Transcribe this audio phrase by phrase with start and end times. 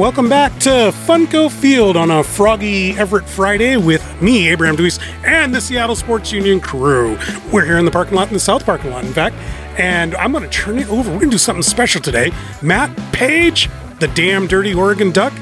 [0.00, 5.54] Welcome back to Funko Field on a froggy Everett Friday with me, Abraham Deweese, and
[5.54, 7.18] the Seattle Sports Union crew.
[7.52, 9.36] We're here in the parking lot, in the south parking lot, in fact,
[9.78, 11.10] and I'm going to turn it over.
[11.10, 12.32] We're going to do something special today.
[12.62, 13.68] Matt Paige,
[13.98, 15.34] the damn dirty Oregon Duck,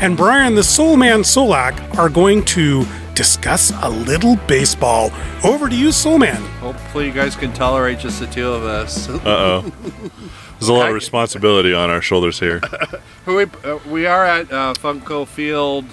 [0.00, 5.10] and Brian, the Soul Man Solack, are going to discuss a little baseball.
[5.44, 6.40] Over to you, Soul Man.
[6.60, 9.10] Hopefully, you guys can tolerate just the two of us.
[9.10, 9.72] Uh oh.
[10.58, 12.62] There's a lot of responsibility on our shoulders here.
[13.26, 15.84] we, uh, we are at uh, Funko Field,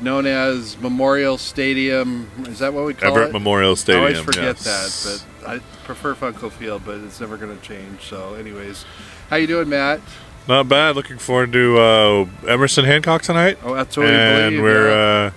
[0.00, 2.30] known as Memorial Stadium.
[2.46, 3.12] Is that what we call it?
[3.12, 3.32] Everett it?
[3.32, 4.04] Memorial Stadium.
[4.04, 5.04] I always forget yes.
[5.04, 8.02] that, but I prefer Funko Field, but it's never going to change.
[8.02, 8.84] So, anyways,
[9.30, 10.00] how you doing, Matt?
[10.46, 10.96] Not bad.
[10.96, 13.58] Looking forward to uh, Emerson Hancock tonight.
[13.62, 14.52] Oh, that's what we believe.
[14.54, 15.26] and we're yeah.
[15.26, 15.30] uh,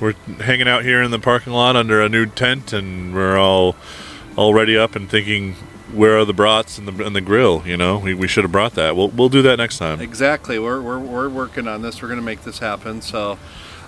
[0.00, 3.76] we're hanging out here in the parking lot under a new tent, and we're all
[4.36, 5.56] all ready up and thinking,
[5.92, 7.62] where are the brats and the and the grill?
[7.66, 8.96] You know, we, we should have brought that.
[8.96, 10.00] We'll we'll do that next time.
[10.00, 10.58] Exactly.
[10.58, 12.00] We're, we're, we're working on this.
[12.02, 13.02] We're going to make this happen.
[13.02, 13.38] So,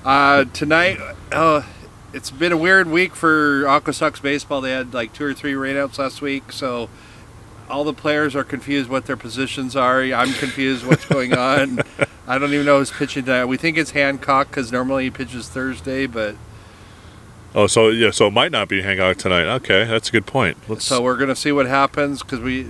[0.05, 0.99] uh, tonight,
[1.31, 1.63] uh,
[2.13, 4.61] it's been a weird week for Aqua Sox baseball.
[4.61, 6.53] They had like two or three rainouts last week.
[6.53, 6.89] So,
[7.69, 10.03] all the players are confused what their positions are.
[10.03, 11.81] I'm confused what's going on.
[12.27, 13.47] I don't even know who's pitching tonight.
[13.47, 16.37] We think it's Hancock because normally he pitches Thursday, but
[17.55, 19.45] Oh, so yeah, so it might not be Hancock tonight.
[19.57, 20.57] Okay, that's a good point.
[20.69, 22.67] Let's, so we're going to see what happens because we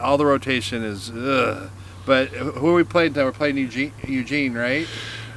[0.00, 1.10] all the rotation is.
[1.10, 1.70] Ugh.
[2.06, 3.24] But who are we playing tonight?
[3.24, 4.86] We're playing Eugene, Eugene right?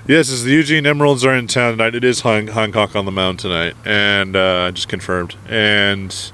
[0.05, 1.95] Yes, the Eugene Emeralds are in town tonight.
[1.95, 5.35] It is Han- Hancock on the mound tonight, and uh, just confirmed.
[5.49, 6.31] And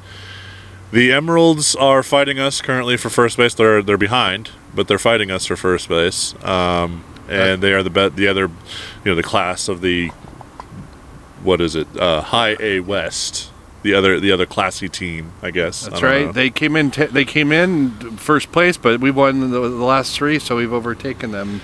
[0.91, 3.55] the Emeralds are fighting us currently for first base.
[3.55, 6.35] They're they're behind, but they're fighting us for first base.
[6.43, 8.51] Um, and they are the bet the other, you
[9.05, 10.11] know, the class of the
[11.43, 11.87] what is it?
[11.97, 13.51] Uh, High A West.
[13.83, 15.81] The other the other classy team, I guess.
[15.81, 16.25] That's don't right.
[16.27, 16.31] know.
[16.31, 16.89] They came in.
[16.89, 21.31] They came in first place, but we won the, the last three, so we've overtaken
[21.31, 21.59] them.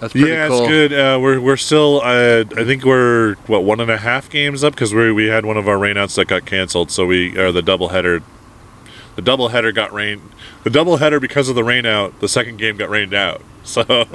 [0.00, 0.60] That's pretty yeah, cool.
[0.60, 0.92] it's good.
[0.92, 2.00] Uh, we're we're still.
[2.04, 5.44] Uh, I think we're what one and a half games up because we we had
[5.44, 6.92] one of our rainouts that got canceled.
[6.92, 8.22] So we are the double header.
[9.16, 10.22] The double header got rain.
[10.62, 12.20] The double header because of the rainout.
[12.20, 13.42] The second game got rained out.
[13.68, 13.82] So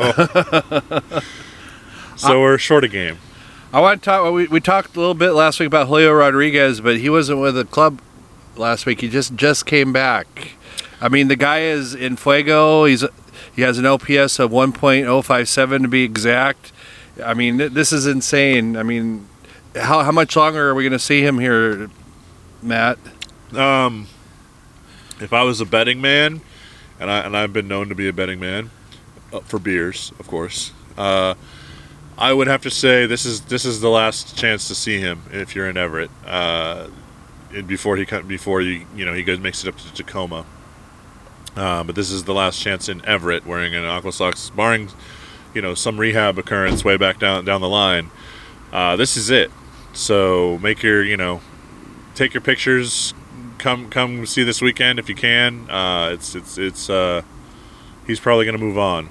[2.16, 3.20] so we're short a game.
[3.74, 4.32] I want to talk.
[4.32, 7.56] We, we talked a little bit last week about Julio Rodriguez, but he wasn't with
[7.56, 8.00] the club
[8.56, 9.02] last week.
[9.02, 10.52] He just just came back.
[11.02, 12.86] I mean, the guy is in fuego.
[12.86, 13.04] He's
[13.56, 16.72] he has an OPS of 1.057 to be exact.
[17.24, 18.78] I mean, th- this is insane.
[18.78, 19.28] I mean,
[19.76, 21.90] how how much longer are we going to see him here,
[22.62, 23.00] Matt?
[23.56, 24.06] Um,
[25.20, 26.42] if I was a betting man,
[27.00, 28.70] and I and I've been known to be a betting man
[29.34, 30.74] uh, for beers, of course.
[30.96, 31.34] Uh,
[32.18, 35.24] I would have to say this is this is the last chance to see him
[35.32, 36.12] if you're in Everett.
[36.26, 36.88] Uh,
[37.66, 40.46] before he before you you know he goes makes it up to Tacoma.
[41.56, 44.90] Uh, but this is the last chance in Everett wearing an Aqua Sox, barring
[45.54, 48.12] you know some rehab occurrence way back down down the line.
[48.72, 49.52] Uh, this is it.
[49.94, 51.42] So make your you know
[52.14, 53.14] take your pictures.
[53.58, 55.70] Come come see this weekend if you can.
[55.70, 57.24] Uh, it's it's it's uh,
[58.06, 59.10] he's probably going to move on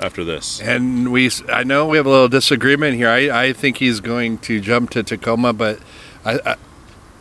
[0.00, 0.60] after this.
[0.60, 3.08] And we, I know we have a little disagreement here.
[3.08, 5.78] I, I think he's going to jump to Tacoma, but
[6.24, 6.56] I, I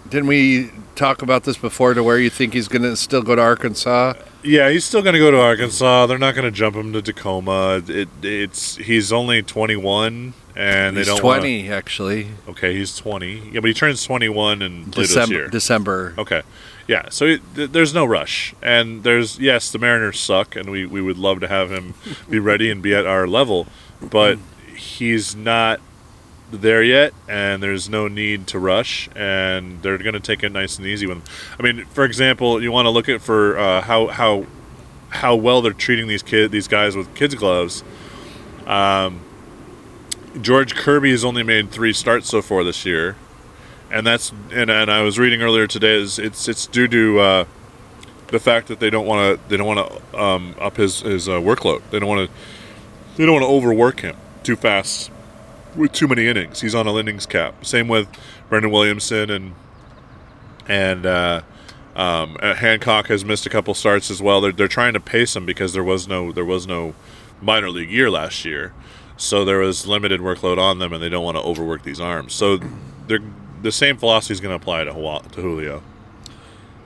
[0.10, 3.36] didn't we talk about this before to where you think he's going to still go
[3.36, 4.14] to Arkansas?
[4.44, 6.06] Yeah, he's still going to go to Arkansas.
[6.06, 7.82] They're not going to jump him to Tacoma.
[7.88, 12.28] It, it's he's only 21, and he's they don't 20 wanna- actually.
[12.48, 13.50] okay, he's 20.
[13.54, 15.34] Yeah, but he turns 21 in later this December.
[15.36, 15.48] year.
[15.48, 16.14] December.
[16.18, 16.44] Okay.
[16.88, 18.54] Yeah, so it, th- there's no rush.
[18.62, 21.96] And there's, yes, the Mariners suck, and we, we would love to have him
[22.30, 23.68] be ready and be at our level,
[24.02, 24.38] but
[24.76, 25.80] he's not
[26.52, 30.78] there yet, and there's no need to rush, and they're going to take it nice
[30.78, 31.24] and easy with him.
[31.60, 34.46] I mean, for example, you want to look at for uh, how, how,
[35.10, 37.84] how well they're treating these kid these guys with kids gloves.
[38.68, 39.22] Um,
[40.42, 43.16] George Kirby has only made three starts so far this year
[43.96, 47.46] and that's and, and I was reading earlier today is it's it's due to uh,
[48.28, 51.30] the fact that they don't want to they don't want to um, up his his
[51.30, 51.82] uh, workload.
[51.92, 52.36] They don't want to
[53.16, 55.12] they don't want to overwork him too fast
[55.78, 56.60] with too many innings.
[56.60, 57.66] He's on a innings cap.
[57.66, 58.10] Same with
[58.50, 59.54] Brandon Williamson and
[60.68, 61.42] and uh,
[61.96, 64.42] um, uh, Hancock has missed a couple starts as well.
[64.42, 66.96] They're they're trying to pace him because there was no there was no
[67.42, 68.74] minor league year last year.
[69.16, 72.34] So there was limited workload on them, and they don't want to overwork these arms.
[72.34, 72.60] So
[73.08, 73.22] they're
[73.66, 75.84] the same philosophy is going to apply to, to Julio.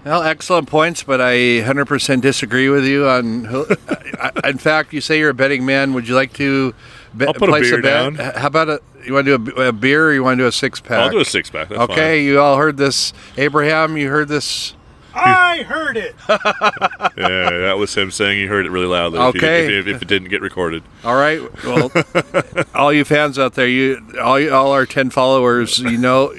[0.06, 3.46] Well, excellent points, but I 100% disagree with you on.
[4.20, 5.94] I- I- In fact, you say you're a betting man.
[5.94, 6.74] Would you like to
[7.16, 8.16] be, I'll put a place beer bet?
[8.16, 8.34] down.
[8.36, 8.82] How about a?
[9.06, 11.00] You want to do a, a beer, or you want to do a six pack?
[11.00, 11.70] I'll do a six pack.
[11.70, 12.26] That's okay, fine.
[12.28, 13.98] you all heard this, Abraham.
[13.98, 14.74] You heard this.
[15.14, 16.16] I heard it.
[16.30, 19.20] yeah, that was him saying he heard it really loudly.
[19.20, 19.78] if he- Okay.
[19.80, 20.84] if, if it didn't get recorded.
[21.04, 21.42] All right.
[21.64, 21.92] Well,
[22.76, 26.34] all you fans out there, you all you, all our ten followers, you know,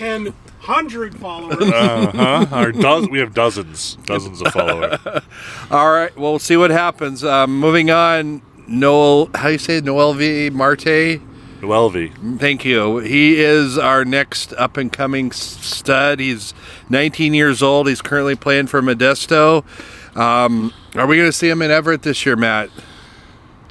[0.00, 1.58] Ten hundred followers.
[1.60, 2.56] Uh huh.
[2.56, 4.98] Our doz- we have dozens, dozens of followers.
[5.70, 7.22] All right, well, we'll see what happens.
[7.22, 9.84] Um, moving on, Noel, how do you say it?
[9.84, 11.20] Noelvi Marte?
[11.60, 13.00] Noelvi Thank you.
[13.00, 16.18] He is our next up and coming stud.
[16.18, 16.54] He's
[16.88, 17.86] 19 years old.
[17.86, 19.64] He's currently playing for Modesto.
[20.16, 22.70] Um, are we going to see him in Everett this year, Matt?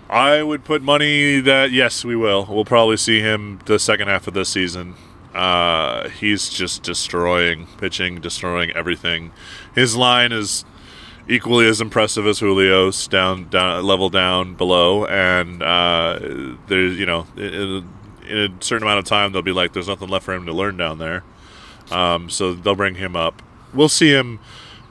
[0.07, 2.45] I would put money that yes, we will.
[2.47, 4.93] We'll probably see him the second half of this season.
[5.33, 9.31] Uh, he's just destroying pitching, destroying everything.
[9.75, 10.65] His line is
[11.27, 16.19] equally as impressive as Julio's down, down level down below, and uh,
[16.67, 17.87] there's you know in,
[18.27, 20.53] in a certain amount of time they'll be like there's nothing left for him to
[20.53, 21.23] learn down there.
[21.91, 23.41] Um, so they'll bring him up.
[23.73, 24.39] We'll see him.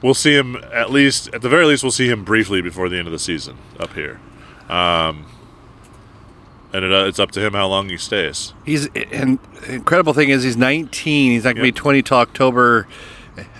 [0.01, 1.83] We'll see him at least at the very least.
[1.83, 4.19] We'll see him briefly before the end of the season up here.
[4.69, 5.25] Um,
[6.73, 8.53] and it, uh, it's up to him how long he stays.
[8.65, 11.31] He's and incredible thing is he's 19.
[11.31, 11.75] He's not going to Yep.
[11.75, 12.87] be 20 till October.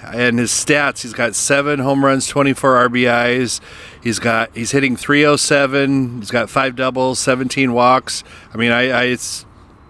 [0.03, 3.61] And his stats, he's got seven home runs, 24 RBIs.
[4.03, 6.19] He's got he's hitting 307.
[6.19, 8.23] He's got five doubles, 17 walks.
[8.53, 9.45] I mean, I, I it's,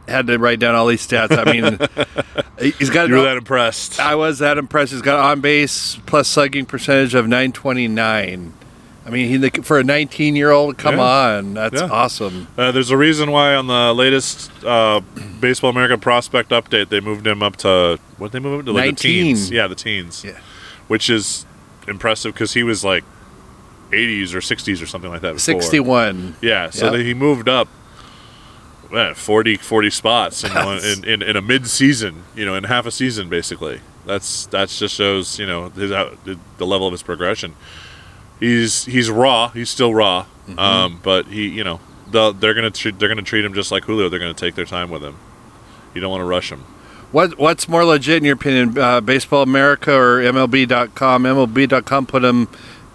[0.07, 1.31] had to write down all these stats.
[1.37, 1.79] I mean,
[2.77, 3.99] he's got You were that impressed.
[3.99, 4.91] I was that impressed.
[4.91, 8.53] He's got on base plus slugging percentage of 929.
[9.09, 11.01] I mean, he for a 19 year old, come Yeah.
[11.39, 11.87] on, that's Yeah.
[11.89, 12.47] awesome.
[12.55, 15.01] Uh, there's a reason why on the latest uh,
[15.39, 18.83] Baseball America prospect update they moved him up to what they move him to like
[18.83, 19.11] the 19.
[19.25, 19.51] teens.
[19.51, 20.23] Yeah, the teens.
[20.23, 20.33] Yeah.
[20.87, 21.45] Which is
[21.87, 23.03] impressive because he was like
[23.91, 25.29] 80s or 60s or something like that.
[25.33, 25.39] Before.
[25.39, 26.35] 61.
[26.41, 27.05] Yeah, so Yep.
[27.05, 27.67] he moved up
[28.93, 32.85] eh, 40, 40 spots in, one, in, in, in a mid-season, you know, in half
[32.85, 33.81] a season basically.
[34.05, 37.53] That's that's just shows you know his, the, the level of his progression.
[38.39, 39.49] He's he's raw.
[39.49, 40.59] He's still raw, Mm-hmm.
[40.59, 43.83] um, but he you know the, they're gonna treat, they're gonna treat him just like
[43.83, 44.09] Julio.
[44.09, 45.15] They're gonna take their time with him.
[45.93, 46.61] You don't want to rush him.
[47.11, 51.23] What What's more legit in your opinion, uh, Baseball America or MLB.com?
[51.23, 52.47] MLB.com put him.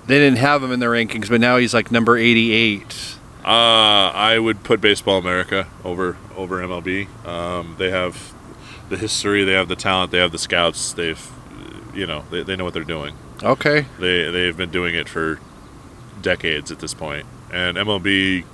[0.07, 3.17] They didn't have him in their rankings, but now he's like number 88.
[3.45, 7.07] Uh, I would put Baseball America over over MLB.
[7.27, 8.33] Um, they have
[8.89, 10.93] the history, they have the talent, they have the scouts.
[10.93, 11.31] They've
[11.95, 13.15] you know they, they know what they're doing.
[13.45, 13.87] Okay.
[13.99, 15.39] They they've been doing it for
[16.23, 18.45] decades at this point, and MLB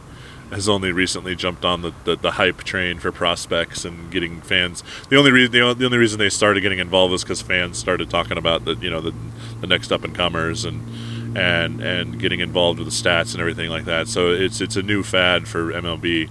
[0.51, 4.83] has only recently jumped on the, the, the hype train for prospects and getting fans.
[5.09, 8.11] The only reason the, the only reason they started getting involved was because fans started
[8.11, 9.15] talking about the you know the
[9.61, 13.71] the next up and comers and and and getting involved with the stats and everything
[13.71, 14.09] like that.
[14.09, 16.29] So it's it's a new fad for MLB,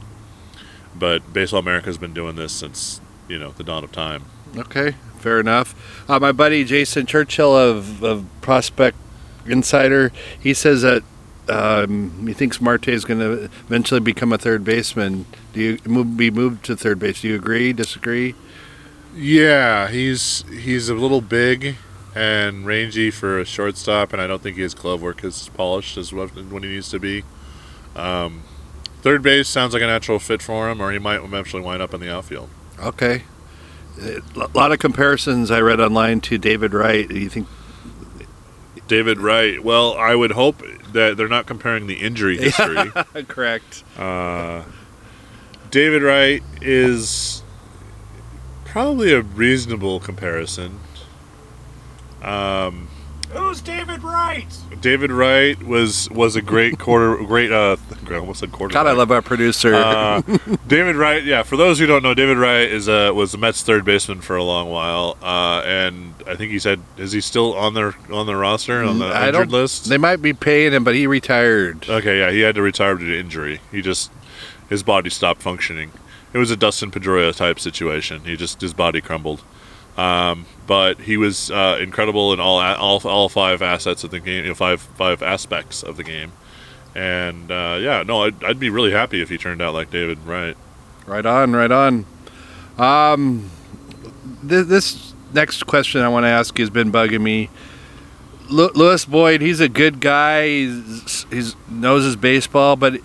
[0.94, 4.26] but Baseball America has been doing this since you know the dawn of time.
[4.58, 4.96] Okay.
[5.20, 5.76] Fair enough.
[6.10, 8.98] Uh, my buddy Jason Churchill of, of Prospect
[9.46, 11.04] Insider, he says that
[11.50, 15.26] um, he thinks Marte is going to eventually become a third baseman.
[15.54, 17.22] Do you move, be moved to third base?
[17.22, 17.74] Do you agree?
[17.74, 18.36] Disagree?
[19.16, 21.76] Yeah, he's he's a little big
[22.16, 26.14] and rangy for a shortstop, and I don't think his glove work is polished as
[26.14, 27.24] what- when he needs to be.
[27.96, 28.44] Um,
[29.02, 31.94] third base sounds like a natural fit for him, or he might eventually wind up
[31.94, 32.50] in the outfield.
[32.80, 33.24] Okay.
[34.02, 34.22] A
[34.54, 37.08] lot of comparisons I read online to David Wright.
[37.08, 37.48] Do you think
[38.90, 39.64] David Wright.
[39.64, 40.64] Well, I would hope
[40.94, 42.92] that they're not comparing the injury history.
[43.28, 43.84] correct?
[43.98, 44.64] Uh,
[45.70, 47.44] David Wright is
[48.66, 50.80] probably a reasonable comparison.
[52.22, 52.88] Um,
[53.32, 54.58] Who's David Wright?
[54.82, 57.52] David Wright was was a great quarter, great.
[57.52, 57.78] Uh,
[58.16, 58.74] I almost said quarter.
[58.74, 59.74] God, I love our producer.
[59.74, 60.22] Uh,
[60.68, 61.44] David Wright, yeah.
[61.44, 64.36] For those who don't know, David Wright is a was the Mets' third baseman for
[64.36, 68.26] a long while, uh, and I think he said, is he still on their on
[68.26, 69.90] the roster on the I injured list?
[69.90, 71.90] They might be paying him, but he retired.
[71.90, 73.62] Okay, yeah, he had to retire due to injury.
[73.72, 74.12] He just
[74.70, 75.92] his body stopped functioning.
[76.32, 78.22] It was a Dustin Pedroia type situation.
[78.26, 79.44] He just his body crumbled.
[79.98, 84.44] Um, but he was uh, incredible in all all all five assets of the game,
[84.44, 86.32] you know, five five aspects of the game.
[86.96, 90.20] And uh, yeah, no, I'd, I'd be really happy if he turned out like David
[90.26, 90.58] Wright.
[91.06, 92.06] Right on, right on.
[92.78, 93.50] Um,
[94.48, 97.50] th- this next question I want to ask you has been bugging me.
[98.50, 100.48] Lu Louis Boyd, he's a good guy.
[100.48, 103.00] He's, he's knows his baseball, but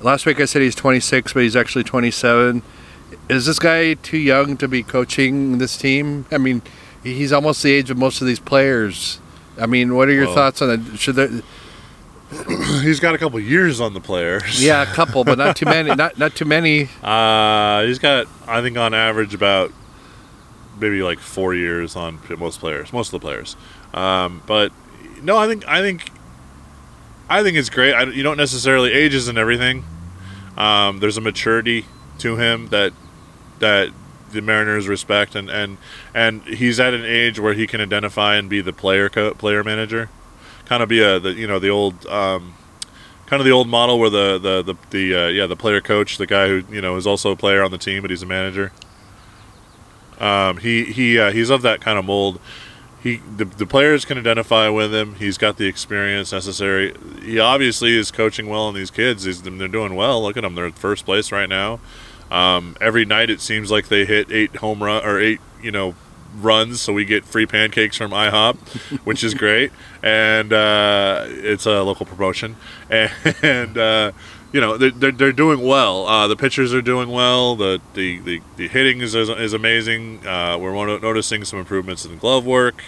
[0.00, 2.62] last week I said he's 26, but he's actually 27.
[3.28, 6.24] Is this guy too young to be coaching this team?
[6.30, 6.62] I mean,
[7.02, 9.20] he's almost the age of most of these players.
[9.60, 10.98] I mean, what are your Well- thoughts on it?
[10.98, 11.30] Should there?
[12.82, 14.62] He's got a couple years on the players.
[14.62, 15.94] Yeah, a couple, but not too many.
[15.94, 16.88] Not not too many.
[17.02, 19.72] Uh, he's got, I think, on average, about
[20.80, 23.56] maybe like four years on most players, most of the players.
[23.94, 24.72] Um, but
[25.22, 26.10] no, I think I think
[27.28, 27.92] I think it's great.
[27.92, 29.84] I, you don't necessarily ages and everything.
[30.56, 31.86] Um, there's a maturity
[32.18, 32.92] to him that
[33.58, 33.90] that
[34.32, 35.78] the Mariners respect, and, and
[36.14, 39.62] and he's at an age where he can identify and be the player co- player
[39.62, 40.08] manager,
[40.66, 42.54] kind of be a the you know the old um,
[43.26, 46.18] kind of the old model where the the the, the uh, yeah the player coach,
[46.18, 48.26] the guy who you know is also a player on the team, but he's a
[48.26, 48.72] manager.
[50.18, 52.40] Um, he he uh, he's of that kind of mold.
[53.02, 55.14] He the, the players can identify with him.
[55.16, 56.94] He's got the experience necessary.
[57.22, 59.24] He obviously is coaching well on these kids.
[59.24, 60.22] He's, they're doing well.
[60.22, 61.80] Look at them; they're first place right now.
[62.30, 65.94] Um, every night it seems like they hit eight home run or eight you know
[66.42, 68.56] runs, so we get free pancakes from IHOP,
[69.04, 72.56] which is great, and uh, it's a local promotion,
[72.90, 73.78] and.
[73.78, 74.12] Uh,
[74.52, 76.06] you know they're, they're, they're doing well.
[76.06, 77.56] Uh, the pitchers are doing well.
[77.56, 80.26] The the, the, the hitting is, is amazing.
[80.26, 82.82] Uh, we're noticing some improvements in glove work.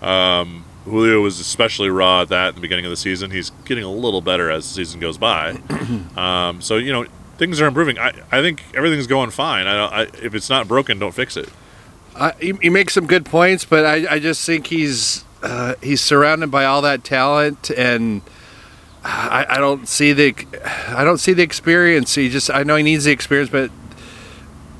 [0.00, 3.30] Um, Julio was especially raw at that in the beginning of the season.
[3.30, 5.60] He's getting a little better as the season goes by.
[6.18, 7.06] Um, so you know
[7.36, 7.98] things are improving.
[7.98, 9.66] I, I think everything's going fine.
[9.68, 11.48] I, I, if it's not broken, don't fix it.
[12.18, 16.00] Uh, you, you make some good points, but I, I just think he's uh, he's
[16.00, 18.22] surrounded by all that talent and
[19.04, 20.34] I, I don't see the
[20.88, 22.14] I don't see the experience.
[22.14, 23.70] He just I know he needs the experience, but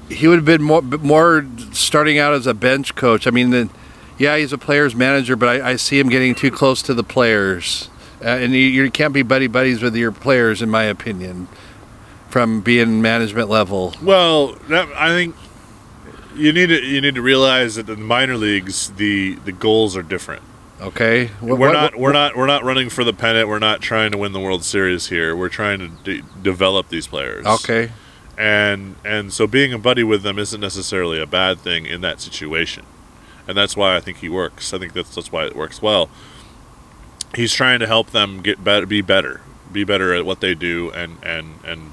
[0.08, 3.26] he would have been more more starting out as a bench coach.
[3.26, 3.70] I mean, the,
[4.18, 7.04] yeah, he's a player's manager, but I, I see him getting too close to the
[7.04, 7.88] players,
[8.20, 11.46] uh, and you, you, can't be buddy buddies with your players, in my opinion,
[12.28, 13.94] from being management level.
[14.02, 15.36] Well, that, I think
[16.34, 19.96] you need to you need to realize that in the minor leagues, the the goals
[19.96, 20.42] are different.
[20.80, 23.48] Okay, what, we're not what, we're not we're not running for the pennant.
[23.48, 25.34] We're not trying to win the World Series here.
[25.34, 27.46] We're trying to de- develop these players.
[27.46, 27.90] Okay,
[28.36, 32.20] and and so being a buddy with them isn't necessarily a bad thing in that
[32.20, 32.84] situation,
[33.48, 34.72] and that's why I think he works.
[34.72, 36.08] I think that's that's why it works well.
[37.34, 39.40] He's trying to help them get better, be better,
[39.72, 41.92] be better at what they do, and and and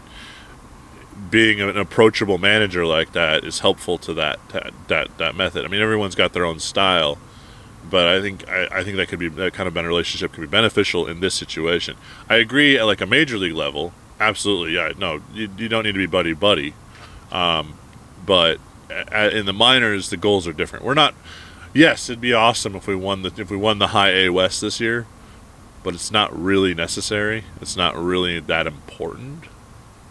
[1.29, 4.39] being an approachable manager like that is helpful to that
[4.87, 5.65] that that, method.
[5.65, 7.17] I mean, everyone's got their own style
[7.89, 10.41] but I think I, I, think that could be that kind of better relationship could
[10.41, 11.97] be beneficial in this situation.
[12.29, 14.73] I agree at like a major league level, absolutely.
[14.73, 16.73] Yeah, no, you, you don't need to be buddy buddy,
[17.31, 17.75] um,
[18.25, 18.59] but
[19.11, 20.85] in the minors the goals are different.
[20.85, 21.13] We're not.
[21.73, 24.61] Yes, it'd be awesome if we won the if we won the High A West
[24.61, 25.05] this year,
[25.83, 27.43] but it's not really necessary.
[27.61, 29.45] It's not really that important.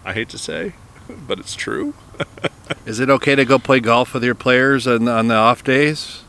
[0.05, 0.75] I hate to say,
[1.09, 1.95] but it's true.
[2.87, 6.23] Is it okay to go play golf with your players on, on the off days?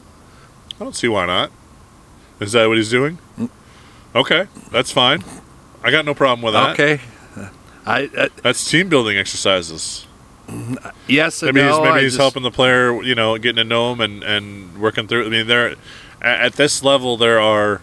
[0.80, 1.52] I don't see why not.
[2.40, 3.18] Is that what he's doing?
[3.38, 3.50] Mm.
[4.14, 5.24] Okay, that's fine.
[5.84, 6.74] I got no problem with that.
[6.74, 7.02] Okay.
[7.86, 10.08] I, uh, that's team building exercises.
[11.08, 13.64] Yes, maybe no, he's maybe I he's just, helping the player, you know, getting to
[13.64, 15.26] know him and, and working through.
[15.26, 15.76] I mean, there
[16.22, 17.82] at this level there are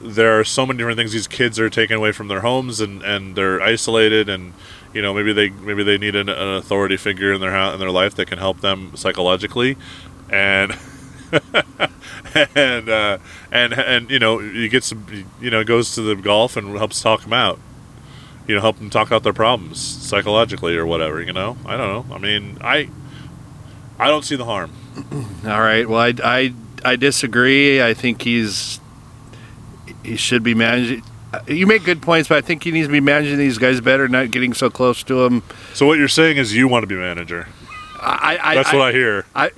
[0.00, 3.02] there are so many different things these kids are taken away from their homes and,
[3.02, 4.52] and they're isolated and
[4.94, 7.90] you know maybe they maybe they need an, an authority figure in their in their
[7.90, 9.76] life that can help them psychologically.
[10.30, 10.76] And
[12.54, 13.18] and uh,
[13.50, 14.92] and and you know he gets
[15.40, 17.58] you know goes to the golf and helps talk them out.
[18.46, 21.56] You know help them talk out their problems psychologically or whatever you know?
[21.64, 22.14] I don't know.
[22.14, 22.88] I mean i
[23.98, 24.72] i don't see the harm.
[25.46, 25.88] All right.
[25.88, 27.82] Well i i, I disagree.
[27.82, 28.80] I think he's
[30.02, 31.02] he should be managing
[31.46, 34.08] you make good points, but I think he needs to be managing these guys better,
[34.08, 35.42] not getting so close to them.
[35.72, 37.48] So what you're saying is you want to be manager.
[38.00, 39.26] I, I That's I, what I hear.
[39.34, 39.50] I,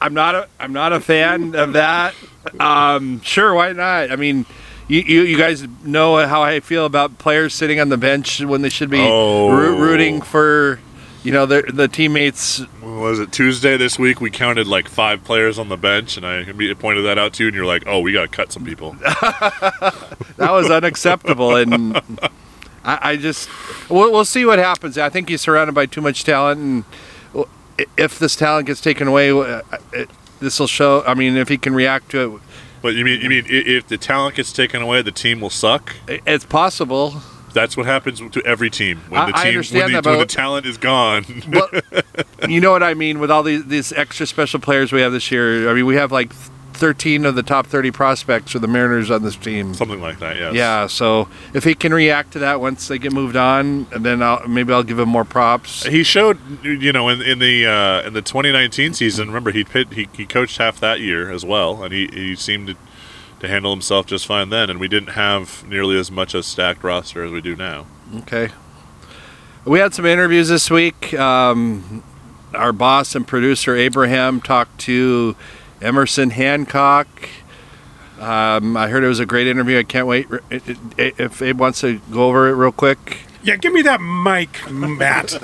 [0.00, 2.14] I'm not a I'm not a fan of that.
[2.58, 4.10] Um, sure, why not?
[4.10, 4.46] I mean,
[4.88, 8.62] you, you, you guys know how I feel about players sitting on the bench when
[8.62, 9.48] they should be oh.
[9.50, 10.80] rooting for
[11.22, 12.62] you know the the teammates.
[12.82, 14.20] Was it Tuesday this week?
[14.20, 17.48] We counted like five players on the bench, and I pointed that out to you,
[17.48, 21.96] and you're like, "Oh, we got to cut some people." that was unacceptable, and
[22.84, 23.48] I, I just
[23.88, 24.98] we'll, we'll see what happens.
[24.98, 26.84] I think he's surrounded by too much talent, and
[27.96, 29.62] if this talent gets taken away, uh,
[30.40, 31.02] this will show.
[31.06, 32.42] I mean, if he can react to it.
[32.82, 35.94] But you mean you mean if the talent gets taken away, the team will suck?
[36.08, 37.22] It's possible.
[37.52, 40.78] That's what happens to every team when the team when the, when the, talent is
[40.78, 41.24] gone.
[41.48, 41.68] well,
[42.48, 45.30] you know what I mean with all these these extra special players we have this
[45.30, 45.68] year.
[45.70, 46.32] I mean, we have like
[46.82, 49.74] 13 of the top 30 prospects for the Mariners on this team.
[49.74, 50.54] Something like that, yes.
[50.54, 54.22] Yeah, so if he can react to that once they get moved on, and then
[54.22, 55.84] I'll, maybe I'll give him more props.
[55.84, 59.28] He showed, you know, in, in the uh, in the 2019 season.
[59.28, 62.68] Remember, he pit, he he coached half that year as well, and he, he seemed
[62.68, 62.76] to,
[63.42, 64.70] to handle himself just fine then.
[64.70, 67.86] And we didn't have nearly as much a stacked roster as we do now.
[68.20, 68.48] Okay.
[69.64, 71.12] We had some interviews this week.
[71.14, 72.02] Um,
[72.54, 75.36] our boss and producer Abraham talked to
[75.80, 77.08] Emerson Hancock.
[78.20, 79.78] Um, I heard it was a great interview.
[79.78, 83.18] I can't wait if Abe wants to go over it real quick.
[83.42, 85.36] Yeah, give me that mic, Matt.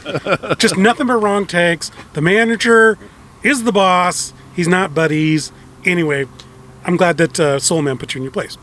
[0.59, 1.91] Just nothing but wrong takes.
[2.13, 2.97] The manager
[3.43, 4.33] is the boss.
[4.55, 5.51] He's not buddies.
[5.85, 6.27] Anyway,
[6.85, 8.57] I'm glad that uh, Soul Man put you in your place.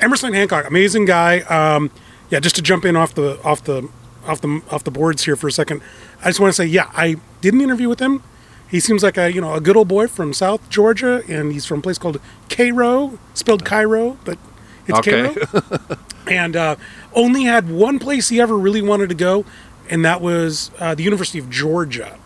[0.00, 1.40] Emerson Hancock, amazing guy.
[1.40, 1.90] Um,
[2.30, 3.88] yeah, just to jump in off the off the
[4.26, 5.82] off the off the boards here for a second.
[6.20, 8.22] I just want to say, yeah, I did an interview with him.
[8.68, 11.66] He seems like a you know a good old boy from South Georgia, and he's
[11.66, 14.38] from a place called Cairo, spelled Cairo, but
[14.86, 15.34] it's okay.
[15.34, 15.78] Cairo.
[16.26, 16.76] and uh,
[17.12, 19.44] only had one place he ever really wanted to go,
[19.88, 22.18] and that was uh, the University of Georgia.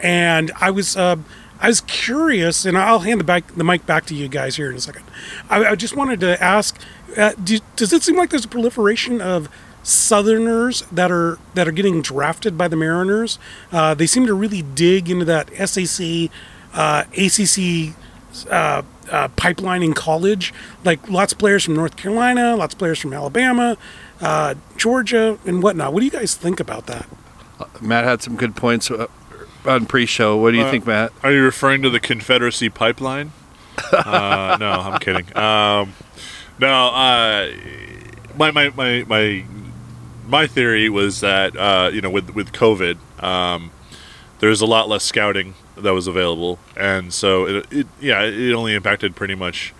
[0.00, 1.16] And I was uh,
[1.60, 4.70] I was curious, and I'll hand the back the mic back to you guys here
[4.70, 5.04] in a second.
[5.48, 6.78] I, I just wanted to ask:
[7.16, 9.48] uh, do, Does it seem like there's a proliferation of
[9.82, 13.38] Southerners that are that are getting drafted by the Mariners?
[13.72, 16.30] Uh, they seem to really dig into that SAC,
[16.74, 17.94] uh, ACC
[18.50, 20.52] uh, uh, pipeline in college.
[20.84, 23.78] Like lots of players from North Carolina, lots of players from Alabama,
[24.20, 25.92] uh, Georgia, and whatnot.
[25.92, 27.06] What do you guys think about that?
[27.80, 28.90] Matt had some good points
[29.68, 30.36] on pre-show.
[30.36, 31.12] What do you uh, think, Matt?
[31.22, 33.32] Are you referring to the Confederacy pipeline?
[33.92, 35.26] uh, no, I'm kidding.
[35.36, 35.92] Um,
[36.58, 37.52] no, uh,
[38.36, 39.44] my, my, my, my,
[40.26, 43.70] my theory was that, uh, you know, with, with COVID, um,
[44.40, 46.58] there's a lot less scouting that was available.
[46.76, 49.74] And so, it, it, yeah, it only impacted pretty much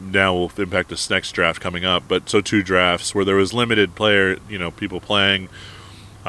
[0.00, 2.04] now will impact this next draft coming up.
[2.08, 5.48] But so two drafts where there was limited player, you know, people playing–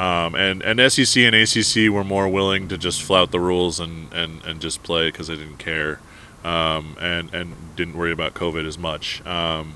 [0.00, 4.10] um, and and SEC and ACC were more willing to just flout the rules and,
[4.14, 6.00] and, and just play because they didn't care,
[6.42, 9.24] um, and and didn't worry about COVID as much.
[9.26, 9.74] Um,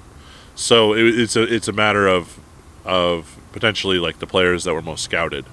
[0.54, 2.40] so it, it's a it's a matter of
[2.86, 5.44] of potentially like the players that were most scouted.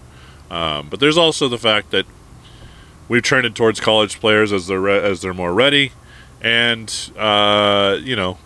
[0.50, 2.06] Um, but there's also the fact that
[3.10, 5.92] we've trended towards college players as they're re- as they're more ready,
[6.40, 8.38] and uh, you know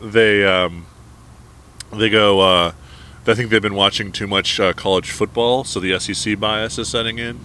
[0.00, 0.86] they um,
[1.92, 2.38] they go.
[2.38, 2.72] Uh,
[3.26, 6.88] I think they've been watching too much uh, college football, so the SEC bias is
[6.88, 7.38] setting in.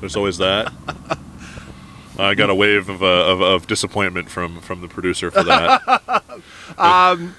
[0.00, 0.72] There's always that.
[2.18, 5.80] I got a wave of, uh, of, of, disappointment from, from the producer for that.
[6.78, 7.36] um,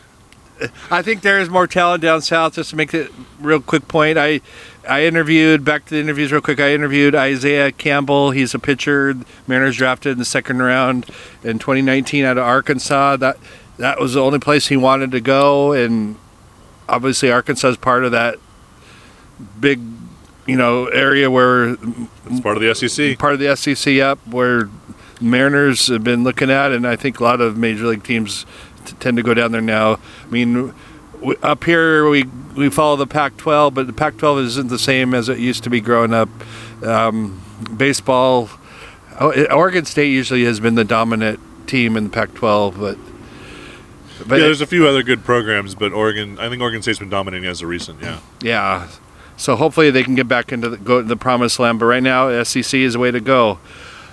[0.90, 2.56] I think there is more talent down south.
[2.56, 4.42] Just to make a real quick point, I
[4.88, 6.60] I interviewed back to the interviews real quick.
[6.60, 8.32] I interviewed Isaiah Campbell.
[8.32, 9.16] He's a pitcher.
[9.48, 11.06] Mariners drafted in the second round
[11.44, 13.18] in 2019 out of Arkansas.
[13.18, 13.38] That
[13.78, 16.18] that was the only place he wanted to go, and
[16.88, 18.38] obviously Arkansas is part of that
[19.60, 19.80] big,
[20.46, 23.18] you know, area where it's part of the SEC.
[23.18, 24.70] Part of the SEC up where
[25.22, 28.46] Mariners have been looking at, and I think a lot of major league teams
[28.86, 30.00] t- tend to go down there now.
[30.24, 30.74] I mean,
[31.20, 35.28] w- up here we we follow the Pac-12, but the Pac-12 isn't the same as
[35.30, 36.30] it used to be growing up.
[36.84, 37.42] Um,
[37.76, 38.50] baseball,
[39.20, 42.98] Oregon State usually has been the dominant team in the Pac-12, but
[44.28, 47.10] but yeah, there's a few other good programs, but Oregon, I think Oregon State's been
[47.10, 48.02] dominating as a recent.
[48.02, 48.20] Yeah.
[48.42, 48.90] Yeah.
[49.38, 51.80] So hopefully they can get back into the, go to the promised land.
[51.80, 53.60] But right now, SEC is the way to go.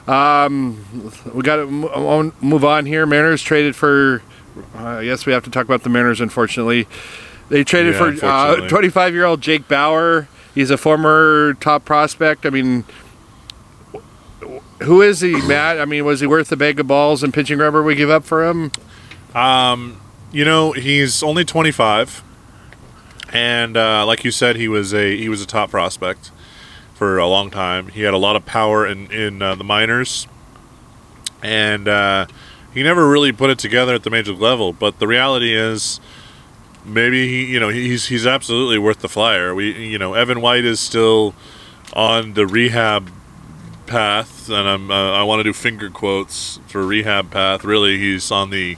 [0.07, 0.85] Um,
[1.33, 3.07] we got to move on here.
[3.07, 4.23] Mariners traded for.
[4.75, 6.21] Uh, I guess we have to talk about the Mariners.
[6.21, 6.89] Unfortunately,
[7.49, 10.29] they traded yeah, for 25 uh, year old Jake Bauer.
[10.55, 12.45] He's a former top prospect.
[12.45, 12.85] I mean,
[14.83, 15.81] who is he, Matt?
[15.81, 18.25] I mean, was he worth the bag of balls and pitching rubber we give up
[18.25, 18.73] for him?
[19.35, 20.01] Um,
[20.33, 22.23] you know, he's only 25,
[23.33, 26.31] and uh, like you said, he was a he was a top prospect
[26.95, 27.89] for a long time.
[27.89, 30.27] He had a lot of power in in uh, the minors,
[31.43, 32.27] and uh,
[32.73, 34.73] he never really put it together at the major level.
[34.73, 36.01] But the reality is,
[36.85, 39.55] maybe he, you know, he's he's absolutely worth the flyer.
[39.55, 41.35] We, you know, Evan White is still
[41.93, 43.11] on the rehab
[43.87, 47.65] path, and I'm uh, I want to do finger quotes for rehab path.
[47.65, 48.77] Really, he's on the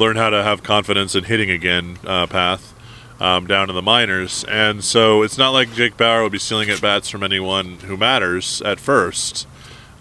[0.00, 2.74] learn how to have confidence in hitting again uh, path
[3.20, 4.44] um, down in the minors.
[4.44, 7.96] And so it's not like Jake Bauer will be stealing at bats from anyone who
[7.96, 9.46] matters at first.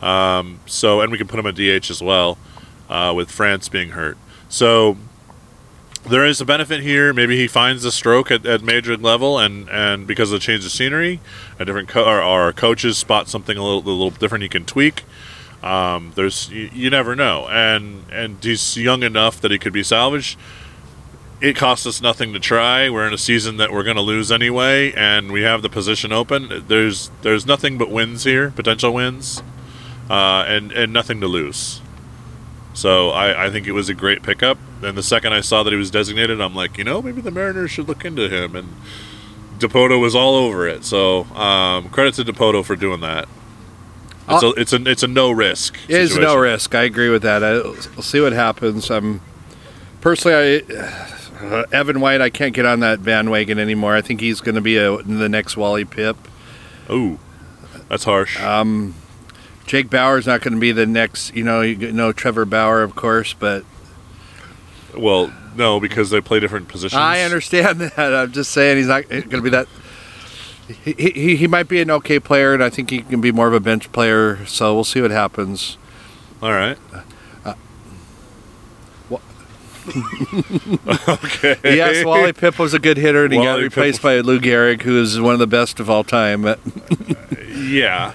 [0.02, 2.38] Um, so and we can put him at DH as well
[2.90, 4.18] uh, with France being hurt.
[4.48, 4.98] So
[6.08, 7.14] there is a benefit here.
[7.14, 10.66] Maybe he finds the stroke at, at major level, and, and because of the change
[10.66, 11.20] of scenery,
[11.60, 14.44] a different co- or, or coaches spot something a little, a little different.
[14.44, 15.04] He can tweak.
[15.64, 19.84] Um, there's you, you, never know, and and he's young enough that he could be
[19.84, 20.40] salvaged.
[21.42, 22.90] It costs us nothing to try.
[22.90, 26.14] We're in a season that we're going to lose anyway, and we have the position
[26.14, 26.66] open.
[26.68, 29.44] There's there's nothing but wins here, potential wins,
[30.10, 31.82] uh, and and nothing to lose.
[32.74, 34.58] So I, I think it was a great pickup.
[34.82, 37.32] And the second I saw that he was designated, I'm like, you know, maybe the
[37.32, 38.56] Mariners should look into him.
[38.56, 38.70] And
[39.58, 40.86] Dipoto was all over it.
[40.86, 43.28] So um, credit to Dipoto for doing that.
[44.30, 45.78] It's a it's a it's a no risk.
[45.88, 46.76] It is no risk.
[46.76, 47.44] I agree with that.
[47.44, 48.90] I, we'll see what happens.
[48.92, 49.22] I'm
[50.02, 52.22] personally, I, uh, Evan White.
[52.22, 53.96] I can't get on that bandwagon anymore.
[53.96, 56.16] I think he's going to be a, the next Wally Pipp.
[56.90, 57.20] Ooh,
[57.88, 58.40] that's harsh.
[58.42, 58.96] Um,
[59.66, 61.36] Jake Bauer's not going to be the next.
[61.36, 63.64] You know, you know Trevor Bauer, of course, but
[64.98, 67.00] well, no, because they play different positions.
[67.00, 68.14] I understand that.
[68.14, 69.68] I'm just saying he's not going to be that.
[70.84, 73.48] He, he, he might be an okay player, and I think he can be more
[73.48, 74.46] of a bench player.
[74.46, 75.78] So we'll see what happens.
[76.42, 76.78] All right.
[76.94, 77.56] Uh,
[81.08, 81.58] okay.
[81.64, 84.40] Yes, Wally Pipp was a good hitter, and he got Wally Pipp replaced by Lou
[84.40, 86.44] Gehrig, who is one of the best of all time.
[86.44, 86.60] But
[87.58, 88.14] Yeah.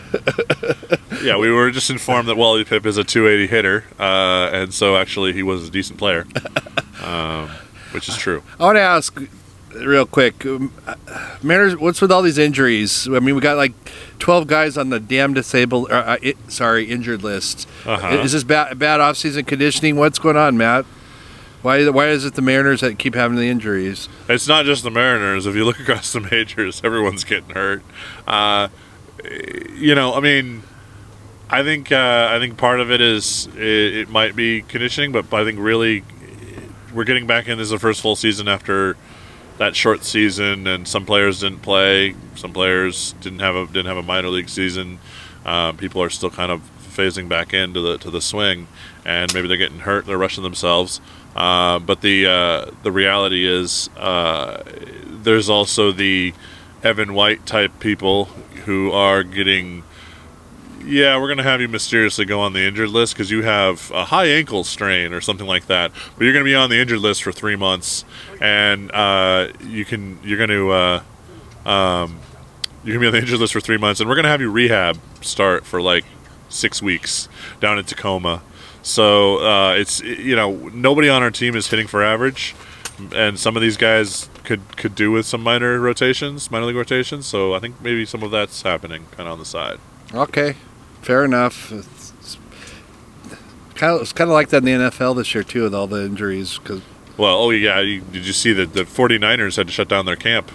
[1.22, 4.96] yeah, we were just informed that Wally Pipp is a 280 hitter, uh, and so
[4.96, 6.26] actually he was a decent player,
[7.02, 7.50] um,
[7.92, 8.42] which is true.
[8.58, 9.20] I want to ask
[9.74, 10.94] real quick, um, uh,
[11.42, 13.06] Mariners, what's with all these injuries?
[13.08, 13.72] I mean, we got like
[14.18, 17.68] 12 guys on the damn disabled, or, uh, it, sorry, injured list.
[17.84, 18.18] Uh-huh.
[18.18, 19.96] Is this bad, bad off-season conditioning?
[19.96, 20.84] What's going on, Matt?
[21.62, 24.08] Why, why is it the Mariners that keep having the injuries?
[24.28, 25.46] It's not just the Mariners.
[25.46, 27.82] If you look across the majors, everyone's getting hurt.
[28.26, 28.68] Uh,
[29.74, 30.62] you know, I mean,
[31.48, 35.32] I think uh, I think part of it is it, it might be conditioning, but
[35.32, 36.02] I think really
[36.92, 37.58] we're getting back in.
[37.58, 38.96] This is the first full season after
[39.58, 42.14] that short season, and some players didn't play.
[42.34, 44.98] Some players didn't have a didn't have a minor league season.
[45.44, 48.66] Uh, people are still kind of phasing back into the to the swing,
[49.04, 50.06] and maybe they're getting hurt.
[50.06, 51.00] They're rushing themselves.
[51.36, 54.62] Uh, but the uh, the reality is, uh,
[55.04, 56.32] there's also the
[56.82, 58.26] Evan White type people
[58.66, 59.84] who are getting.
[60.84, 63.90] Yeah, we're going to have you mysteriously go on the injured list because you have
[63.92, 65.92] a high ankle strain or something like that.
[66.16, 68.04] But you're going to be on the injured list for three months,
[68.40, 71.02] and uh, you can you're going to uh,
[71.64, 72.18] um,
[72.84, 74.30] you're going to be on the injured list for three months, and we're going to
[74.30, 76.04] have you rehab start for like
[76.50, 77.28] six weeks
[77.60, 78.42] down in Tacoma.
[78.82, 82.54] So uh, it's you know nobody on our team is hitting for average,
[83.14, 87.24] and some of these guys could could do with some minor rotations, minor league rotations.
[87.24, 89.78] So I think maybe some of that's happening kind of on the side.
[90.12, 90.56] Okay,
[91.04, 91.70] fair enough.
[91.72, 92.38] It's, it's
[93.74, 95.86] kind of it's kind of like that in the NFL this year too, with all
[95.86, 96.58] the injuries.
[96.58, 96.80] Cause
[97.16, 100.16] Well, oh yeah, you, did you see that the 49ers had to shut down their
[100.16, 100.50] camp?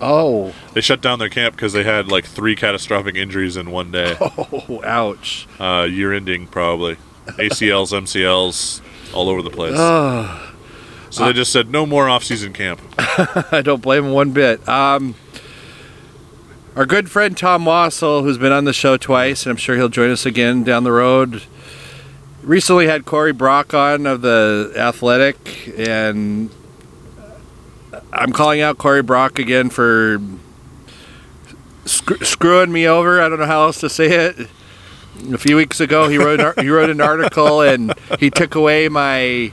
[0.00, 3.90] oh, They shut down their camp because they had like three catastrophic injuries in one
[3.90, 5.46] day, oh, ouch.
[5.58, 8.82] uh, year-ending probably, ACLs, MCLs,
[9.14, 9.76] all over the place.
[11.10, 12.80] So they just said no more off-season camp.
[12.98, 14.68] I don't blame him one bit.
[14.68, 15.14] Um,
[16.76, 19.88] our good friend Tom Wassel, who's been on the show twice, and I'm sure he'll
[19.88, 21.42] join us again down the road,
[22.42, 26.50] recently had Corey Brock on of the Athletic, and
[28.12, 30.20] I'm calling out Corey Brock again for
[31.84, 33.22] sc- screwing me over.
[33.22, 34.48] I don't know how else to say it.
[35.32, 39.52] A few weeks ago, he wrote he wrote an article and he took away my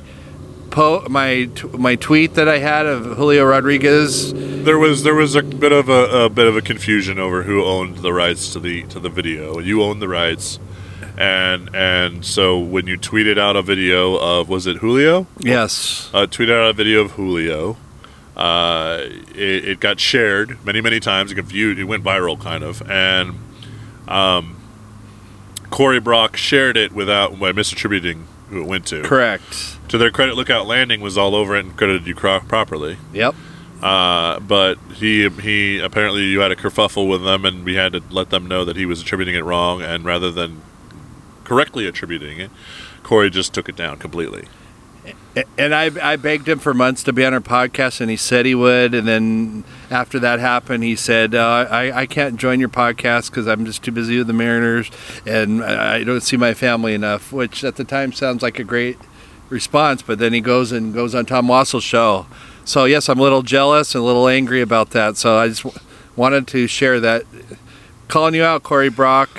[0.71, 4.34] po- my t- my tweet that I had of Julio Rodriguez.
[4.34, 7.63] There was there was a bit of a, a bit of a confusion over who
[7.63, 9.60] owned the rights to the to the video.
[9.60, 10.60] You own the rights,
[11.17, 15.27] and and so when you tweeted out a video of was it Julio?
[15.39, 16.10] Yes.
[16.13, 17.77] uh, tweeted out a video of Julio.
[18.36, 19.01] Uh,
[19.36, 21.31] it, it got shared many, many times.
[21.31, 21.77] It got viewed.
[21.77, 22.81] It went viral, kind of.
[22.89, 23.36] And
[24.07, 24.55] um,
[25.69, 29.01] Corey Brock shared it without by misattributing who it went to.
[29.01, 29.77] Correct.
[29.89, 32.97] To their credit, Lookout Landing was all over it and credited you cro- properly.
[33.13, 33.33] Yep.
[33.81, 38.03] Uh, but he he apparently you had a kerfuffle with them, and we had to
[38.11, 39.81] let them know that he was attributing it wrong.
[39.81, 40.61] And rather than
[41.43, 42.51] correctly attributing it,
[43.01, 44.47] Corey just took it down completely.
[45.57, 48.45] And I, I begged him for months to be on our podcast, and he said
[48.45, 48.93] he would.
[48.93, 53.47] And then after that happened, he said, uh, I, I can't join your podcast because
[53.47, 54.91] I'm just too busy with the Mariners
[55.25, 58.63] and I I don't see my family enough, which at the time sounds like a
[58.63, 58.97] great
[59.49, 60.01] response.
[60.01, 62.25] But then he goes and goes on Tom Wassel's show.
[62.65, 65.17] So, yes, I'm a little jealous and a little angry about that.
[65.17, 65.79] So I just w-
[66.15, 67.23] wanted to share that.
[68.07, 69.29] Calling you out, Corey Brock.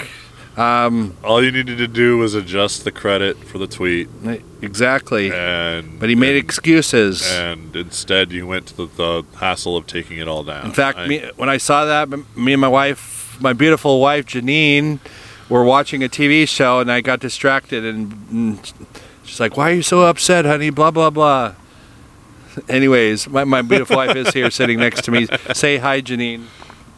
[0.57, 4.09] Um, All you needed to do was adjust the credit for the tweet,
[4.61, 5.33] exactly.
[5.33, 7.27] and But he made and, excuses.
[7.33, 10.67] and instead you went to the, the hassle of taking it all down.
[10.67, 14.27] In fact, I- me, when I saw that, me and my wife, my beautiful wife
[14.27, 14.99] Janine,
[15.49, 18.73] were watching a TV show, and I got distracted, and, and
[19.25, 21.55] she's like, "Why are you so upset, honey?" Blah blah blah.
[22.69, 25.27] Anyways, my, my beautiful wife is here, sitting next to me.
[25.55, 26.45] Say hi, Janine.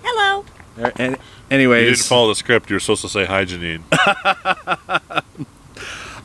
[0.03, 0.45] Hello.
[0.79, 1.17] Er,
[1.51, 2.71] And you didn't follow the script.
[2.71, 3.83] You were supposed to say hi, Janine.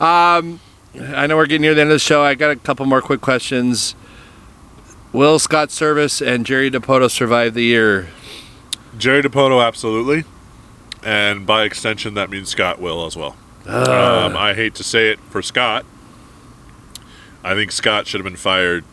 [0.00, 2.22] I know we're getting near the end of the show.
[2.22, 3.94] I got a couple more quick questions.
[5.12, 8.08] Will Scott Servais and Jerry Dipoto survive the year?
[8.96, 10.24] Jerry Dipoto, absolutely.
[11.04, 13.36] and by extension, that means Scott will as well.
[13.66, 15.84] Um, I hate to say it for Scott.
[17.44, 18.84] I think Scott should have been fired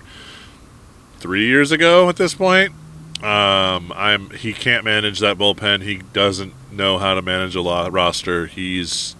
[1.20, 2.10] three years ago.
[2.10, 2.74] At this point,
[3.23, 5.82] um, I'm he can't manage that bullpen.
[5.82, 8.45] He doesn't know how to manage a lo- roster.
[8.45, 9.15] He's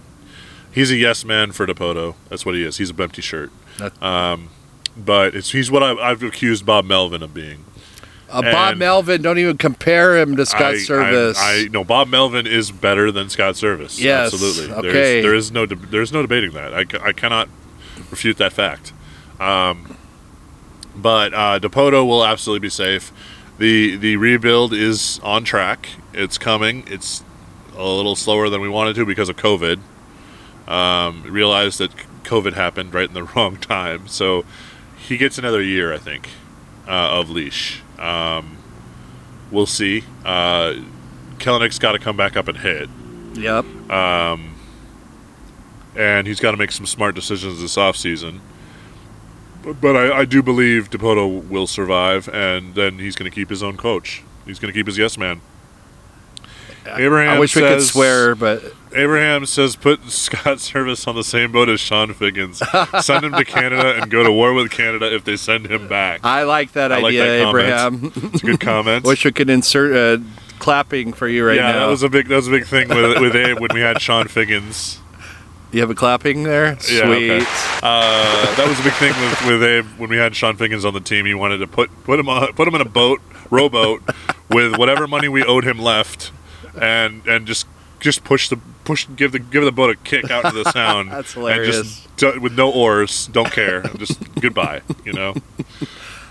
[0.72, 2.16] he's a yes man for Dipoto.
[2.30, 2.78] That's what he is.
[2.78, 3.52] He's a empty shirt.
[4.02, 4.50] Um,
[4.96, 7.66] but it's he's what I've, I've accused Bob Melvin of being.
[8.30, 11.36] Uh, Bob Melvin, don't even compare him to Scott I, Servais.
[11.38, 14.00] I, I no Bob Melvin is better than Scott Servais.
[14.00, 14.76] Yes, absolutely.
[14.76, 15.22] okay.
[15.22, 16.74] There's, there is no de- there's no debating that.
[16.74, 17.48] I, I cannot
[18.12, 18.94] refute that fact.
[19.40, 19.98] Um,
[20.96, 23.12] but uh, Dipoto will absolutely be safe.
[23.58, 25.90] The The rebuild is on track.
[26.14, 26.84] It's coming.
[26.88, 27.24] It's
[27.76, 29.80] a little slower than we wanted to because of COVID.
[30.68, 31.92] Um, realized that
[32.24, 34.44] COVID happened right in the wrong time, so
[34.98, 36.30] he gets another year, I think,
[36.88, 37.82] uh, of leash.
[37.98, 38.58] Um,
[39.50, 40.04] we'll see.
[40.26, 40.76] Uh,
[41.38, 42.90] Kelenic's got to come back up and hit,
[43.36, 43.64] yep.
[45.96, 48.40] and he's got to make some smart decisions this offseason.
[48.40, 48.42] But,
[49.74, 53.64] but I, I do believe Dipoto will survive, and then he's going to keep his
[53.64, 54.24] own coach.
[54.46, 55.42] He's going to keep his yes man.
[56.96, 58.64] Abraham I wish we could says- swear, but
[58.96, 62.62] Abraham says put Scott Servais on the same boat as Chone Figgins.
[63.02, 66.22] send him to Canada and go to war with Canada if they send him back.
[66.24, 67.50] I like that I like idea, that.
[67.50, 68.12] Abraham.
[68.16, 69.06] It's a good comment.
[69.06, 70.24] I wish we could insert uh,
[70.60, 71.80] clapping for you right yeah, now.
[71.80, 73.98] that was a big that was a big thing with with Abe when we had
[74.00, 75.00] Chone Figgins.
[75.72, 76.80] You have a clapping there?
[76.80, 76.98] Sweet.
[76.98, 77.46] Yeah, okay.
[77.84, 80.94] Uh, that was a big thing with, with Abe when we had Chone Figgins on
[80.94, 81.26] the team.
[81.26, 84.02] He wanted to put put him on, put him in a boat, rowboat,
[84.50, 86.32] with whatever money we owed him left,
[86.80, 87.68] and and just
[88.00, 91.12] just push the push give the give the boat a kick out to the sound.
[91.12, 92.06] That's hilarious.
[92.06, 94.82] And just with no oars, don't care, just goodbye.
[95.04, 95.36] You know.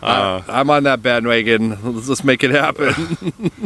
[0.02, 1.70] Uh, I'm on that bandwagon.
[1.94, 2.92] Let's, let's make it happen.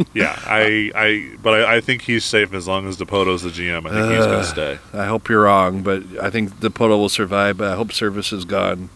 [0.13, 3.85] yeah, I, I, but I, I think he's safe as long as Dipoto's the GM.
[3.85, 4.79] I think he's going to stay.
[4.93, 7.57] I hope you're wrong, but I think Dipoto will survive.
[7.57, 8.89] But I hope Servais is gone.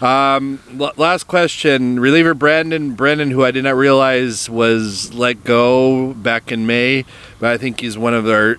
[0.00, 6.14] Um, l- last question: reliever Brandon Brennan, who I did not realize was let go
[6.14, 7.04] back in May,
[7.38, 8.56] but I think he's one of our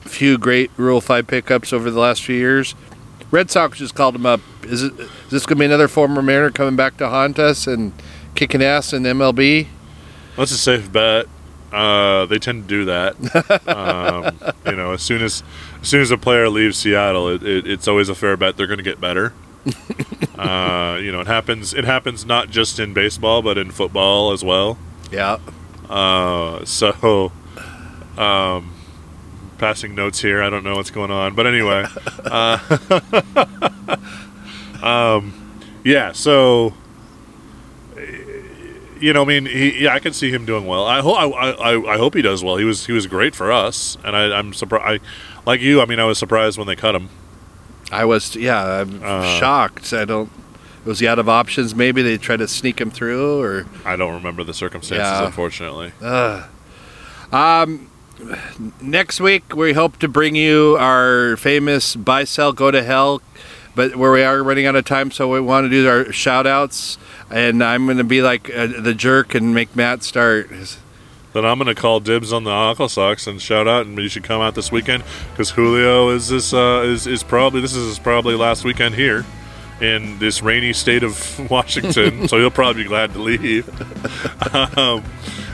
[0.00, 2.74] few great Rule Five pickups over the last few years.
[3.32, 4.40] Red Sox just called him up.
[4.62, 4.92] Is it?
[5.00, 7.92] Is this going to be another former Mariner coming back to haunt us and
[8.34, 9.66] kicking ass in MLB?
[10.36, 11.26] That's a safe bet.
[11.72, 13.66] Uh, they tend to do that.
[13.66, 15.42] um, you know, as soon as
[15.80, 18.66] as soon as a player leaves Seattle, it, it, it's always a fair bet they're
[18.66, 19.32] going to get better.
[20.38, 21.72] uh, you know, it happens.
[21.72, 24.76] It happens not just in baseball, but in football as well.
[25.10, 25.38] Yeah.
[25.88, 27.32] Uh, so,
[28.18, 28.74] um,
[29.62, 30.42] passing notes here.
[30.42, 31.86] I don't know what's going on, but anyway,
[32.24, 32.58] uh,
[34.82, 35.32] um,
[35.84, 36.10] yeah.
[36.10, 36.74] So,
[39.00, 40.84] you know, I mean, he, yeah, I can see him doing well.
[40.84, 42.56] I hope, I, I, I hope he does well.
[42.56, 45.00] He was, he was great for us, and I, I'm surprised.
[45.46, 47.08] Like you, I mean, I was surprised when they cut him.
[47.92, 49.92] I was, yeah, I'm Uh, shocked.
[49.92, 50.28] I don't.
[50.84, 51.72] Was he out of options?
[51.76, 55.26] Maybe they tried to sneak him through, or I don't remember the circumstances, Yeah.
[55.26, 55.92] unfortunately.
[58.80, 63.22] Next week we hope to bring you our famous buy sell go to hell,
[63.74, 66.46] but where we are running out of time, so we want to do our shout
[66.46, 66.98] outs,
[67.30, 70.50] and I'm going to be like uh, the jerk and make Matt start.
[71.32, 74.08] Then I'm going to call dibs on the Aqua Sox and shout out, and you
[74.08, 77.98] should come out this weekend because Julio is this uh, is is probably this is
[77.98, 79.24] probably last weekend here
[79.80, 83.68] in this rainy state of Washington, so he'll probably be glad to leave
[84.54, 85.02] um,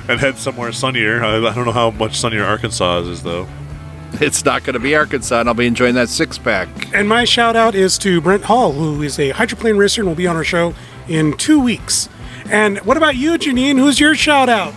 [0.13, 1.23] and head somewhere sunnier.
[1.23, 3.47] I, I don't know how much sunnier Arkansas is though.
[4.15, 6.69] It's not going to be Arkansas, and I'll be enjoying that six pack.
[6.95, 10.17] And my shout out is to Brent Hall, who is a hydroplane racer and will
[10.17, 10.75] be on our show
[11.09, 12.09] in two weeks.
[12.47, 13.79] And what about you, Janine?
[13.79, 14.73] Who's your shout out?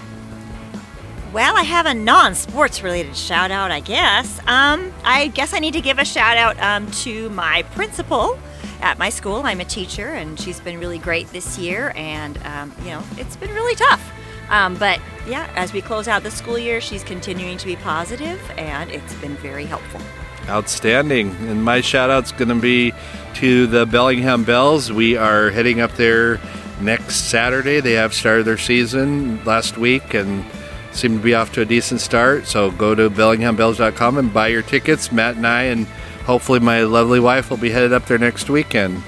[1.31, 4.39] Well, I have a non-sports related shout out, I guess.
[4.47, 8.37] Um, I guess I need to give a shout out um, to my principal
[8.81, 9.37] at my school.
[9.45, 11.93] I'm a teacher, and she's been really great this year.
[11.95, 14.11] And um, you know, it's been really tough.
[14.51, 18.39] Um, but yeah, as we close out the school year, she's continuing to be positive,
[18.57, 20.01] and it's been very helpful.
[20.49, 21.29] Outstanding.
[21.47, 22.93] And my shout out's going to be
[23.35, 24.91] to the Bellingham Bells.
[24.91, 26.39] We are heading up there
[26.81, 27.79] next Saturday.
[27.79, 30.45] They have started their season last week and
[30.91, 32.45] seem to be off to a decent start.
[32.45, 35.11] So go to bellinghambells.com and buy your tickets.
[35.11, 35.87] Matt and I, and
[36.25, 39.01] hopefully my lovely wife, will be headed up there next weekend.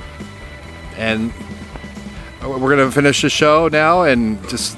[0.95, 1.33] And
[2.41, 4.77] we're going to finish the show now and just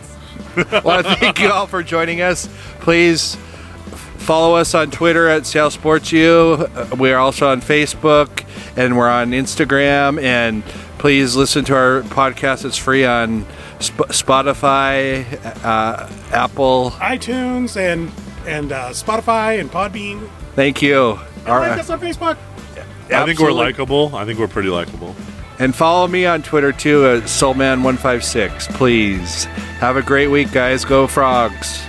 [0.83, 2.47] want to thank you all for joining us.
[2.79, 3.35] Please
[4.17, 6.67] follow us on Twitter at Seattle Sports U.
[6.75, 8.45] Uh, We are also on Facebook
[8.77, 10.21] and we're on Instagram.
[10.21, 10.63] And
[10.97, 12.65] please listen to our podcast.
[12.65, 13.45] It's free on
[13.83, 15.25] Sp- Spotify,
[15.63, 16.91] uh, Apple.
[16.97, 18.11] iTunes and
[18.47, 20.29] and uh, Spotify and Podbean.
[20.55, 21.11] Thank you.
[21.39, 21.79] And All like right.
[21.79, 22.37] us on Facebook.
[23.11, 24.15] I think we're likable.
[24.15, 25.15] I think we're pretty likable.
[25.59, 28.73] And follow me on Twitter too at Soulman156.
[28.73, 29.45] Please.
[29.79, 30.83] Have a great week, guys.
[30.85, 31.81] Go Frogs.